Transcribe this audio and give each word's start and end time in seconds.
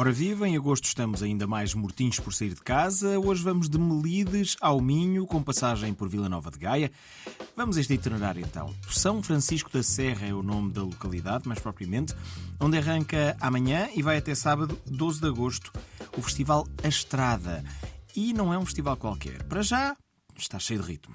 Ora 0.00 0.12
viva, 0.12 0.48
em 0.48 0.56
agosto 0.56 0.86
estamos 0.86 1.22
ainda 1.22 1.46
mais 1.46 1.74
mortinhos 1.74 2.18
por 2.18 2.32
sair 2.32 2.54
de 2.54 2.62
casa. 2.62 3.18
Hoje 3.18 3.42
vamos 3.42 3.68
de 3.68 3.78
Melides 3.78 4.56
ao 4.58 4.80
Minho, 4.80 5.26
com 5.26 5.42
passagem 5.42 5.92
por 5.92 6.08
Vila 6.08 6.26
Nova 6.26 6.50
de 6.50 6.58
Gaia. 6.58 6.90
Vamos 7.54 7.76
a 7.76 7.80
este 7.82 7.92
itinerário 7.92 8.40
então. 8.40 8.74
São 8.90 9.22
Francisco 9.22 9.70
da 9.70 9.82
Serra 9.82 10.26
é 10.26 10.32
o 10.32 10.42
nome 10.42 10.72
da 10.72 10.82
localidade, 10.82 11.46
mais 11.46 11.60
propriamente, 11.60 12.14
onde 12.58 12.78
arranca 12.78 13.36
amanhã 13.42 13.90
e 13.94 14.00
vai 14.00 14.16
até 14.16 14.34
sábado, 14.34 14.80
12 14.86 15.20
de 15.20 15.26
agosto, 15.26 15.70
o 16.16 16.22
Festival 16.22 16.66
A 16.82 16.88
Estrada. 16.88 17.62
E 18.16 18.32
não 18.32 18.54
é 18.54 18.58
um 18.58 18.64
festival 18.64 18.96
qualquer. 18.96 19.42
Para 19.42 19.60
já, 19.60 19.94
está 20.34 20.58
cheio 20.58 20.80
de 20.80 20.86
ritmo. 20.86 21.14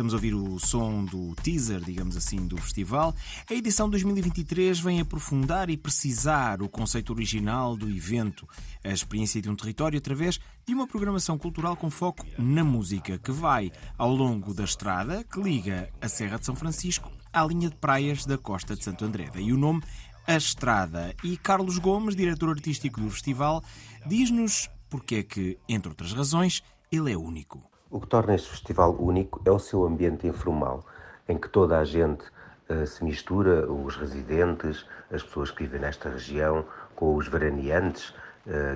Estamos 0.00 0.14
a 0.14 0.16
ouvir 0.16 0.32
o 0.32 0.58
som 0.58 1.04
do 1.04 1.34
teaser, 1.42 1.84
digamos 1.84 2.16
assim, 2.16 2.46
do 2.46 2.56
festival. 2.56 3.14
A 3.50 3.52
edição 3.52 3.86
2023 3.86 4.80
vem 4.80 4.98
aprofundar 4.98 5.68
e 5.68 5.76
precisar 5.76 6.62
o 6.62 6.70
conceito 6.70 7.12
original 7.12 7.76
do 7.76 7.86
evento, 7.86 8.48
a 8.82 8.88
experiência 8.88 9.42
de 9.42 9.50
um 9.50 9.54
território 9.54 9.98
através 9.98 10.40
de 10.66 10.72
uma 10.72 10.86
programação 10.86 11.36
cultural 11.36 11.76
com 11.76 11.90
foco 11.90 12.24
na 12.38 12.64
música, 12.64 13.18
que 13.18 13.30
vai 13.30 13.70
ao 13.98 14.10
longo 14.10 14.54
da 14.54 14.64
estrada 14.64 15.22
que 15.22 15.38
liga 15.38 15.90
a 16.00 16.08
Serra 16.08 16.38
de 16.38 16.46
São 16.46 16.56
Francisco 16.56 17.12
à 17.30 17.44
linha 17.44 17.68
de 17.68 17.76
praias 17.76 18.24
da 18.24 18.38
Costa 18.38 18.74
de 18.74 18.82
Santo 18.82 19.04
André. 19.04 19.28
Daí 19.30 19.52
o 19.52 19.58
nome 19.58 19.82
A 20.26 20.34
Estrada. 20.34 21.14
E 21.22 21.36
Carlos 21.36 21.76
Gomes, 21.76 22.16
diretor 22.16 22.48
artístico 22.48 23.02
do 23.02 23.10
festival, 23.10 23.62
diz-nos 24.06 24.70
porque 24.88 25.16
é 25.16 25.22
que, 25.22 25.58
entre 25.68 25.90
outras 25.90 26.14
razões, 26.14 26.62
ele 26.90 27.12
é 27.12 27.18
único. 27.18 27.69
O 27.92 27.98
que 27.98 28.06
torna 28.06 28.36
este 28.36 28.48
festival 28.48 28.94
único 29.00 29.42
é 29.44 29.50
o 29.50 29.58
seu 29.58 29.84
ambiente 29.84 30.24
informal, 30.24 30.86
em 31.28 31.36
que 31.36 31.48
toda 31.48 31.76
a 31.76 31.84
gente 31.84 32.22
uh, 32.68 32.86
se 32.86 33.02
mistura, 33.02 33.68
os 33.68 33.96
residentes, 33.96 34.86
as 35.10 35.24
pessoas 35.24 35.50
que 35.50 35.64
vivem 35.64 35.80
nesta 35.80 36.08
região, 36.08 36.64
com 36.94 37.16
os 37.16 37.26
veraneantes, 37.26 38.14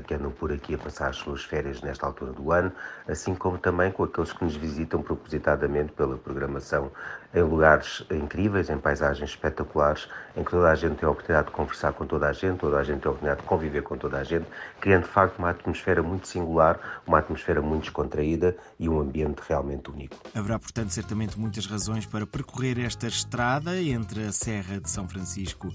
que 0.06 0.14
andam 0.14 0.30
por 0.30 0.52
aqui 0.52 0.74
a 0.74 0.78
passar 0.78 1.08
as 1.08 1.16
suas 1.16 1.42
férias 1.42 1.80
nesta 1.80 2.06
altura 2.06 2.32
do 2.32 2.52
ano, 2.52 2.70
assim 3.08 3.34
como 3.34 3.58
também 3.58 3.90
com 3.90 4.04
aqueles 4.04 4.32
que 4.32 4.44
nos 4.44 4.56
visitam 4.56 5.02
propositadamente 5.02 5.92
pela 5.92 6.16
programação 6.16 6.90
em 7.34 7.42
lugares 7.42 8.04
incríveis, 8.10 8.70
em 8.70 8.78
paisagens 8.78 9.30
espetaculares, 9.30 10.08
em 10.36 10.44
que 10.44 10.50
toda 10.50 10.70
a 10.70 10.74
gente 10.74 10.96
tem 10.96 11.06
a 11.06 11.10
oportunidade 11.10 11.48
de 11.48 11.52
conversar 11.52 11.92
com 11.92 12.06
toda 12.06 12.28
a 12.28 12.32
gente, 12.32 12.58
toda 12.58 12.78
a 12.78 12.84
gente 12.84 13.00
tem 13.00 13.08
a 13.08 13.10
oportunidade 13.10 13.40
de 13.42 13.46
conviver 13.48 13.82
com 13.82 13.96
toda 13.96 14.18
a 14.18 14.24
gente, 14.24 14.46
criando 14.80 15.02
de 15.02 15.08
facto 15.08 15.38
uma 15.38 15.50
atmosfera 15.50 16.02
muito 16.02 16.28
singular, 16.28 17.02
uma 17.06 17.18
atmosfera 17.18 17.60
muito 17.60 17.82
descontraída 17.82 18.56
e 18.78 18.88
um 18.88 19.00
ambiente 19.00 19.42
realmente 19.48 19.90
único. 19.90 20.16
Haverá, 20.34 20.58
portanto, 20.58 20.90
certamente 20.90 21.38
muitas 21.38 21.66
razões 21.66 22.06
para 22.06 22.26
percorrer 22.26 22.78
esta 22.78 23.08
estrada 23.08 23.76
entre 23.80 24.26
a 24.26 24.32
Serra 24.32 24.78
de 24.78 24.88
São 24.88 25.08
Francisco 25.08 25.72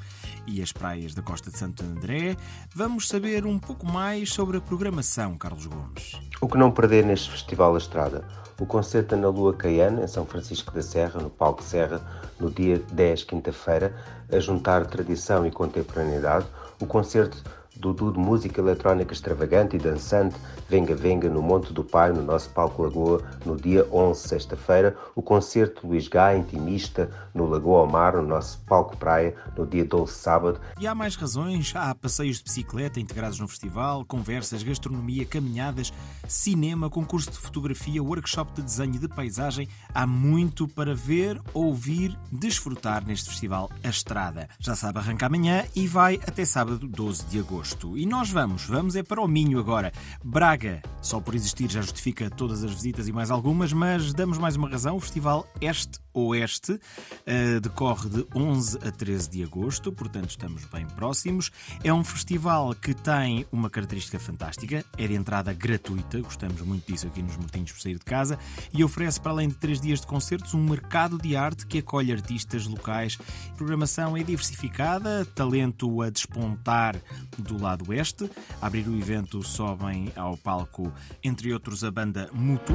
e 0.48 0.62
as 0.62 0.72
praias 0.72 1.14
da 1.14 1.22
Costa 1.22 1.52
de 1.52 1.58
Santo 1.58 1.84
André. 1.84 2.38
Vamos 2.74 3.08
saber 3.08 3.46
um 3.46 3.60
pouco 3.60 3.79
mais 3.86 4.34
sobre 4.34 4.58
a 4.58 4.62
programação, 4.62 5.38
Carlos 5.38 5.66
Gomes. 5.66 6.20
O 6.42 6.48
que 6.48 6.58
não 6.58 6.72
perder 6.72 7.06
neste 7.06 7.30
Festival 7.30 7.74
da 7.74 7.78
Estrada? 7.78 8.26
O 8.60 8.66
concerto 8.66 9.16
na 9.16 9.30
Lua 9.30 9.54
Caiana, 9.54 10.04
em 10.04 10.08
São 10.08 10.26
Francisco 10.26 10.74
da 10.74 10.82
Serra, 10.82 11.22
no 11.22 11.30
Palco 11.30 11.64
Serra, 11.64 12.02
no 12.40 12.52
dia 12.52 12.82
10, 12.92 13.24
quinta-feira, 13.24 13.96
a 14.32 14.40
juntar 14.40 14.86
tradição 14.86 15.46
e 15.46 15.52
contemporaneidade. 15.52 16.46
O 16.82 16.86
concerto 16.86 17.42
Dudu 17.80 18.12
de 18.12 18.20
música 18.20 18.60
eletrónica 18.60 19.14
extravagante 19.14 19.78
e 19.78 19.80
dançante, 19.80 20.36
Venga 20.68 20.94
Venga, 20.94 21.30
no 21.30 21.42
Monte 21.42 21.72
do 21.72 21.82
Pai, 21.82 22.12
no 22.12 22.22
nosso 22.22 22.50
palco 22.50 22.84
Lagoa, 22.84 23.24
no 23.46 23.56
dia 23.56 23.88
11, 23.90 24.28
sexta-feira. 24.28 24.98
O 25.16 25.22
concerto 25.22 25.88
Luís 25.88 26.10
Gá, 26.10 26.36
intimista, 26.36 27.10
no 27.34 27.46
Lagoa 27.46 27.80
ao 27.80 27.88
Mar, 27.88 28.18
no 28.18 28.24
nosso 28.24 28.60
palco 28.68 28.98
Praia, 28.98 29.34
no 29.58 29.66
dia 29.66 29.86
12, 29.86 30.12
sábado. 30.12 30.60
E 30.78 30.86
há 30.86 30.94
mais 30.94 31.16
razões. 31.16 31.74
Há 31.74 31.96
passeios 31.96 32.40
de 32.40 32.44
bicicleta 32.44 33.00
integrados 33.00 33.40
no 33.40 33.48
festival, 33.48 34.04
conversas, 34.04 34.62
gastronomia, 34.62 35.26
caminhadas, 35.26 35.94
cinema, 36.28 36.90
concurso 36.90 37.32
de 37.32 37.38
fotografia, 37.38 38.04
workshop 38.04 38.52
de 38.56 38.62
desenho 38.62 39.00
de 39.00 39.08
paisagem. 39.08 39.70
Há 39.94 40.06
muito 40.06 40.68
para 40.68 40.94
ver, 40.94 41.42
ouvir, 41.54 42.20
desfrutar 42.30 43.06
neste 43.06 43.30
festival 43.30 43.70
A 43.82 43.90
Estrada. 43.90 44.50
Já 44.60 44.76
sabe, 44.76 45.00
arranca 45.00 45.28
amanhã 45.28 45.64
e 45.74 45.88
vai 45.88 46.20
até 46.28 46.44
sábado, 46.44 46.86
12 46.86 47.26
de 47.28 47.40
agosto 47.40 47.69
agosto. 47.70 47.98
E 47.98 48.06
nós 48.06 48.30
vamos, 48.30 48.66
vamos 48.66 48.96
é 48.96 49.04
para 49.04 49.22
o 49.22 49.28
Minho 49.28 49.60
agora. 49.60 49.92
Braga, 50.24 50.82
só 51.02 51.20
por 51.20 51.36
existir 51.36 51.70
já 51.70 51.82
justifica 51.82 52.30
todas 52.30 52.64
as 52.64 52.72
visitas 52.72 53.08
e 53.08 53.12
mais 53.12 53.30
algumas, 53.30 53.72
mas 53.74 54.14
damos 54.14 54.38
mais 54.38 54.56
uma 54.56 54.70
razão. 54.70 54.96
O 54.96 55.00
Festival 55.00 55.48
Este 55.62 56.00
Oeste 56.14 56.72
uh, 56.72 57.60
decorre 57.62 58.10
de 58.10 58.26
11 58.34 58.78
a 58.88 58.92
13 58.92 59.30
de 59.30 59.44
agosto, 59.44 59.92
portanto 59.92 60.30
estamos 60.30 60.66
bem 60.66 60.86
próximos. 60.88 61.52
É 61.84 61.94
um 61.94 62.04
festival 62.04 62.74
que 62.74 62.94
tem 62.94 63.46
uma 63.52 63.70
característica 63.70 64.18
fantástica, 64.18 64.86
é 64.98 65.08
de 65.08 65.14
entrada 65.14 65.54
gratuita, 65.54 66.20
gostamos 66.22 66.62
muito 66.62 66.90
disso 66.92 67.08
aqui 67.08 67.22
nos 67.22 67.36
Mortinhos 67.36 67.72
por 67.72 67.82
sair 67.82 68.00
de 68.00 68.06
casa, 68.06 68.40
e 68.74 68.84
oferece, 68.84 69.20
para 69.20 69.32
além 69.32 69.50
de 69.50 69.56
três 69.56 69.82
dias 69.82 70.00
de 70.00 70.08
concertos, 70.08 70.54
um 70.54 70.64
mercado 70.64 71.18
de 71.18 71.36
arte 71.36 71.66
que 71.66 71.80
acolhe 71.80 72.12
artistas 72.12 72.66
locais. 72.66 73.18
A 73.52 73.56
programação 73.56 74.16
é 74.16 74.24
diversificada, 74.24 75.26
talento 75.36 76.02
a 76.02 76.10
despontar 76.10 76.96
do 77.38 77.62
lado 77.62 77.90
oeste. 77.90 78.30
A 78.62 78.70
abrir 78.70 78.88
o 78.88 78.96
evento 78.96 79.42
sobem 79.44 80.12
ao 80.16 80.38
palco, 80.38 80.94
entre 81.24 81.52
outros, 81.52 81.84
a 81.84 81.90
banda 81.90 82.30
Mutu. 82.32 82.74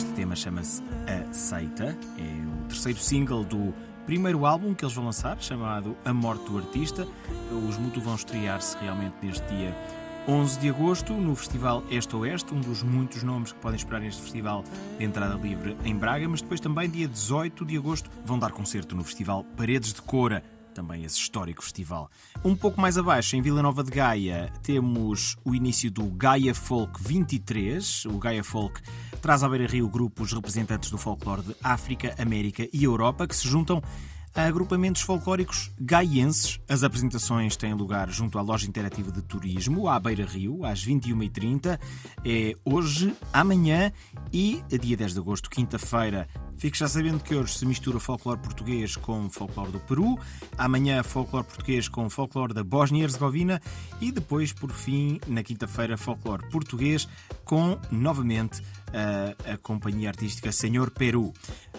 Este 0.00 0.12
tema 0.12 0.34
chama-se 0.34 0.82
A 1.06 1.30
Seita, 1.30 1.94
é 2.16 2.62
o 2.62 2.68
terceiro 2.68 2.98
single 2.98 3.44
do 3.44 3.74
primeiro 4.06 4.46
álbum 4.46 4.72
que 4.72 4.82
eles 4.82 4.94
vão 4.94 5.04
lançar, 5.04 5.38
chamado 5.42 5.94
A 6.06 6.14
Morte 6.14 6.50
do 6.50 6.56
Artista. 6.56 7.06
Os 7.68 7.76
Mutu 7.76 8.00
vão 8.00 8.14
estrear-se 8.14 8.78
realmente 8.78 9.14
neste 9.22 9.46
dia 9.48 9.76
11 10.26 10.58
de 10.58 10.70
agosto, 10.70 11.12
no 11.12 11.36
Festival 11.36 11.84
Este 11.90 12.16
Oeste, 12.16 12.54
um 12.54 12.60
dos 12.62 12.82
muitos 12.82 13.22
nomes 13.22 13.52
que 13.52 13.58
podem 13.58 13.76
esperar 13.76 14.00
neste 14.00 14.22
festival 14.22 14.64
de 14.98 15.04
entrada 15.04 15.34
livre 15.34 15.76
em 15.84 15.94
Braga, 15.94 16.26
mas 16.26 16.40
depois 16.40 16.60
também, 16.60 16.88
dia 16.88 17.06
18 17.06 17.62
de 17.66 17.76
agosto, 17.76 18.10
vão 18.24 18.38
dar 18.38 18.52
concerto 18.52 18.96
no 18.96 19.04
Festival 19.04 19.44
Paredes 19.54 19.92
de 19.92 20.00
Cora, 20.00 20.42
também 20.70 21.04
esse 21.04 21.16
histórico 21.16 21.62
festival. 21.62 22.10
Um 22.44 22.56
pouco 22.56 22.80
mais 22.80 22.96
abaixo, 22.96 23.36
em 23.36 23.42
Vila 23.42 23.62
Nova 23.62 23.82
de 23.82 23.90
Gaia, 23.90 24.52
temos 24.62 25.36
o 25.44 25.54
início 25.54 25.90
do 25.90 26.04
Gaia 26.04 26.54
Folk 26.54 27.02
23. 27.02 28.06
O 28.06 28.18
Gaia 28.18 28.42
Folk 28.42 28.80
traz 29.20 29.42
à 29.42 29.48
beira-rio 29.48 29.88
grupos 29.88 30.32
representantes 30.32 30.90
do 30.90 30.98
folclore 30.98 31.42
de 31.42 31.56
África, 31.62 32.14
América 32.18 32.68
e 32.72 32.84
Europa 32.84 33.26
que 33.26 33.36
se 33.36 33.46
juntam 33.46 33.82
a 34.34 34.44
agrupamentos 34.44 35.02
folclóricos 35.02 35.70
gaienses. 35.80 36.60
As 36.68 36.82
apresentações 36.82 37.56
têm 37.56 37.74
lugar 37.74 38.08
junto 38.10 38.38
à 38.38 38.42
loja 38.42 38.66
interativa 38.66 39.10
de 39.10 39.22
turismo, 39.22 39.88
à 39.88 39.98
Beira 39.98 40.24
Rio, 40.24 40.64
às 40.64 40.84
21h30. 40.84 41.78
É 42.24 42.54
hoje, 42.64 43.14
amanhã 43.32 43.92
e 44.32 44.62
dia 44.80 44.96
10 44.96 45.14
de 45.14 45.18
agosto, 45.18 45.50
quinta-feira. 45.50 46.28
Fique 46.56 46.78
já 46.78 46.86
sabendo 46.86 47.24
que 47.24 47.34
hoje 47.34 47.56
se 47.56 47.64
mistura 47.64 47.98
folclore 47.98 48.38
português 48.40 48.94
com 48.94 49.30
folclore 49.30 49.72
do 49.72 49.80
Peru, 49.80 50.18
amanhã 50.58 51.02
folclore 51.02 51.46
português 51.46 51.88
com 51.88 52.10
folclore 52.10 52.52
da 52.52 52.62
Bósnia 52.62 53.00
e 53.00 53.04
Herzegovina 53.04 53.62
e 53.98 54.12
depois, 54.12 54.52
por 54.52 54.70
fim, 54.70 55.18
na 55.26 55.42
quinta-feira, 55.42 55.96
folclore 55.96 56.48
português 56.50 57.08
com, 57.46 57.78
novamente, 57.90 58.62
a, 58.92 59.52
a 59.54 59.56
companhia 59.56 60.10
artística 60.10 60.52
Senhor 60.52 60.90
Peru. 60.90 61.32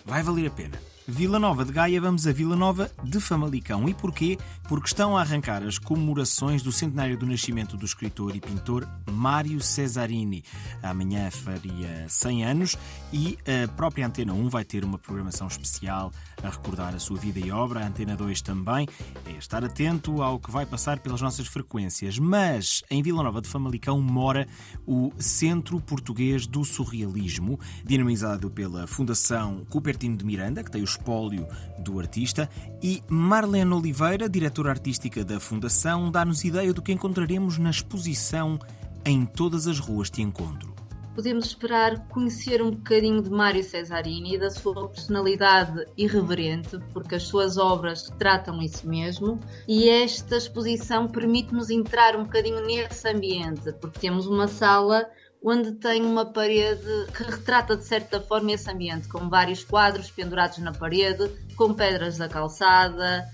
Vai 0.03 0.23
valer 0.23 0.47
a 0.47 0.51
pena. 0.51 0.91
Vila 1.11 1.38
Nova 1.38 1.66
de 1.66 1.73
Gaia, 1.73 1.99
vamos 1.99 2.25
a 2.25 2.31
Vila 2.31 2.55
Nova 2.55 2.89
de 3.03 3.19
Famalicão. 3.19 3.88
E 3.89 3.94
porquê? 3.94 4.38
Porque 4.63 4.88
estão 4.88 5.17
a 5.17 5.22
arrancar 5.22 5.61
as 5.61 5.77
comemorações 5.77 6.61
do 6.61 6.72
centenário 6.72 7.18
do 7.18 7.25
nascimento 7.25 7.75
do 7.75 7.86
escritor 7.86 8.33
e 8.33 8.39
pintor 8.39 8.88
Mário 9.12 9.59
Cesarini. 9.59 10.41
Amanhã 10.81 11.30
faria 11.30 12.06
100 12.07 12.45
anos 12.45 12.77
e 13.12 13.38
a 13.45 13.68
própria 13.68 14.07
Antena 14.07 14.33
1 14.33 14.47
vai 14.47 14.63
ter 14.63 14.86
uma 14.86 14.97
programação 14.97 15.47
especial 15.47 16.13
a 16.41 16.50
recordar 16.50 16.95
a 16.95 17.00
sua 17.00 17.18
vida 17.18 17.39
e 17.39 17.51
obra. 17.51 17.81
A 17.81 17.88
Antena 17.88 18.15
2 18.15 18.41
também. 18.41 18.88
É 19.25 19.31
estar 19.33 19.65
atento 19.65 20.21
ao 20.21 20.39
que 20.39 20.50
vai 20.50 20.65
passar 20.65 21.00
pelas 21.00 21.21
nossas 21.21 21.45
frequências. 21.45 22.18
Mas 22.18 22.83
em 22.89 23.03
Vila 23.03 23.21
Nova 23.21 23.41
de 23.41 23.50
Famalicão 23.50 24.00
mora 24.00 24.47
o 24.88 25.12
Centro 25.19 25.81
Português 25.81 26.47
do 26.47 26.63
Surrealismo, 26.63 27.59
dinamizado 27.83 28.50
pela 28.50 28.88
Fundação 28.88 29.65
Cupertino 29.69 30.15
de 30.15 30.25
Miranda, 30.25 30.63
que 30.63 30.71
tem 30.71 30.81
o 30.81 30.86
espólio 31.01 31.48
do 31.80 32.00
artista, 32.00 32.48
e 32.81 33.03
Marlene 33.09 33.74
Oliveira, 33.74 34.30
diretora 34.30 34.69
artística 34.69 35.25
da 35.25 35.39
Fundação, 35.39 36.12
dá-nos 36.12 36.44
ideia 36.44 36.71
do 36.71 36.81
que 36.81 36.92
encontraremos 36.92 37.57
na 37.57 37.71
exposição 37.71 38.59
Em 39.03 39.25
Todas 39.25 39.65
as 39.68 39.80
Ruas 39.80 40.12
Te 40.12 40.21
Encontro. 40.21 40.71
Podemos 41.15 41.48
esperar 41.48 42.07
conhecer 42.07 42.62
um 42.62 42.71
bocadinho 42.71 43.21
de 43.21 43.30
Mário 43.30 43.63
Cesarini 43.63 44.36
e 44.36 44.39
da 44.39 44.50
sua 44.50 44.88
personalidade 44.88 45.86
irreverente, 45.98 46.80
porque 46.94 47.15
as 47.15 47.24
suas 47.24 47.57
obras 47.57 48.13
tratam 48.18 48.62
isso 48.62 48.88
mesmo, 48.88 49.39
e 49.68 49.89
esta 49.89 50.38
exposição 50.38 51.07
permite-nos 51.07 51.69
entrar 51.69 52.15
um 52.15 52.24
bocadinho 52.24 52.65
nesse 52.65 53.09
ambiente, 53.09 53.74
porque 53.81 54.00
temos 54.00 54.25
uma 54.25 54.48
sala 54.48 55.06
onde 55.43 55.71
tem 55.73 56.03
uma 56.03 56.25
parede 56.25 57.07
que 57.15 57.23
retrata 57.23 57.75
de 57.75 57.83
certa 57.83 58.21
forma 58.21 58.51
esse 58.51 58.69
ambiente, 58.69 59.07
com 59.07 59.27
vários 59.27 59.63
quadros 59.63 60.11
pendurados 60.11 60.59
na 60.59 60.71
parede, 60.71 61.29
com 61.55 61.73
pedras 61.73 62.17
da 62.17 62.29
calçada, 62.29 63.27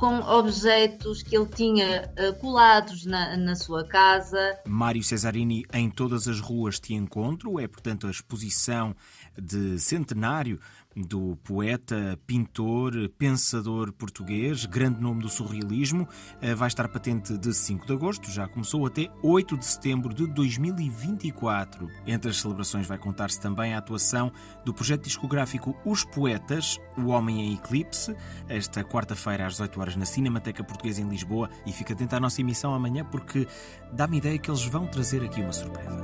com 0.00 0.20
objetos 0.20 1.22
que 1.22 1.36
ele 1.36 1.46
tinha 1.46 2.10
uh, 2.16 2.34
colados 2.40 3.04
na, 3.04 3.36
na 3.36 3.54
sua 3.54 3.84
casa. 3.84 4.58
Mário 4.64 5.02
Cesarini 5.02 5.66
em 5.74 5.90
todas 5.90 6.26
as 6.26 6.40
ruas 6.40 6.80
te 6.80 6.94
encontro, 6.94 7.60
é 7.60 7.68
portanto 7.68 8.06
a 8.06 8.10
exposição 8.10 8.96
de 9.36 9.78
centenário 9.78 10.58
do 10.96 11.36
poeta, 11.44 12.18
pintor, 12.26 13.08
pensador 13.16 13.92
português, 13.92 14.66
grande 14.66 15.00
nome 15.00 15.22
do 15.22 15.28
surrealismo. 15.28 16.08
Eh, 16.40 16.54
vai 16.54 16.68
estar 16.68 16.88
patente 16.88 17.38
de 17.38 17.54
5 17.54 17.86
de 17.86 17.92
agosto, 17.92 18.30
já 18.30 18.48
começou 18.48 18.86
até 18.86 19.08
8 19.22 19.56
de 19.56 19.64
setembro 19.64 20.12
de 20.12 20.26
2024. 20.26 21.88
Entre 22.06 22.30
as 22.30 22.40
celebrações 22.40 22.86
vai 22.86 22.98
contar-se 22.98 23.40
também 23.40 23.74
a 23.74 23.78
atuação 23.78 24.32
do 24.64 24.74
projeto 24.74 25.04
discográfico 25.04 25.76
Os 25.84 26.04
Poetas, 26.04 26.78
O 26.98 27.08
Homem 27.08 27.40
em 27.40 27.54
Eclipse, 27.54 28.16
esta 28.48 28.82
quarta-feira 28.82 29.46
às 29.46 29.54
18 29.54 29.80
horas 29.80 29.96
na 29.96 30.04
Cinemateca 30.04 30.64
Portuguesa 30.64 31.00
em 31.00 31.08
Lisboa. 31.08 31.48
E 31.64 31.72
fica 31.72 31.94
atento 31.94 32.16
à 32.16 32.20
nossa 32.20 32.40
emissão 32.40 32.74
amanhã 32.74 33.04
porque 33.04 33.46
dá-me 33.92 34.18
ideia 34.18 34.38
que 34.38 34.50
eles 34.50 34.64
vão 34.64 34.86
trazer 34.86 35.22
aqui 35.22 35.40
uma 35.40 35.52
surpresa. 35.52 36.00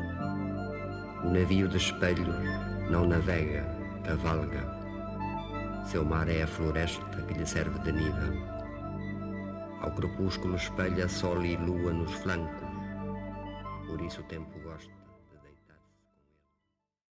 O 1.24 1.30
navio 1.30 1.68
de 1.68 1.76
espelho 1.76 2.32
não 2.88 3.04
navega, 3.04 3.64
cavalga 4.04 4.75
seu 5.86 6.04
mar 6.04 6.28
é 6.28 6.42
a 6.42 6.46
floresta 6.48 7.22
que 7.22 7.34
lhe 7.34 7.46
serve 7.46 7.78
de 7.78 7.92
nido. 7.92 8.32
Ao 9.80 9.92
crepúsculo 9.92 10.56
espelha 10.56 11.08
sol 11.08 11.44
e 11.44 11.56
lua 11.56 11.92
nos 11.92 12.12
flancos, 12.12 12.68
por 13.86 14.00
isso 14.00 14.20
o 14.20 14.24
tempo 14.24 14.58
gosta. 14.64 15.05